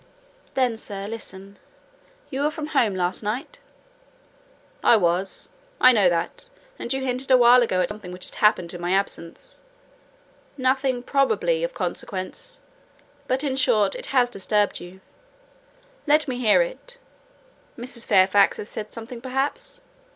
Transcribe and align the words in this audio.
"Then, 0.55 0.77
sir, 0.77 1.05
listen. 1.05 1.59
You 2.31 2.41
were 2.41 2.49
from 2.49 2.65
home 2.73 2.95
last 2.95 3.21
night?" 3.21 3.59
"I 4.83 4.97
was: 4.97 5.47
I 5.79 5.91
know 5.91 6.09
that; 6.09 6.49
and 6.79 6.91
you 6.91 7.03
hinted 7.05 7.29
a 7.29 7.37
while 7.37 7.61
ago 7.61 7.81
at 7.81 7.91
something 7.91 8.11
which 8.11 8.25
had 8.25 8.33
happened 8.39 8.73
in 8.73 8.81
my 8.81 8.93
absence:—nothing, 8.95 11.03
probably, 11.03 11.63
of 11.63 11.75
consequence; 11.75 12.61
but, 13.27 13.43
in 13.43 13.55
short, 13.55 13.93
it 13.93 14.07
has 14.07 14.27
disturbed 14.31 14.79
you. 14.79 15.01
Let 16.07 16.27
me 16.27 16.37
hear 16.39 16.63
it. 16.63 16.97
Mrs. 17.77 18.07
Fairfax 18.07 18.57
has 18.57 18.69
said 18.69 18.91
something, 18.95 19.21
perhaps? 19.21 19.81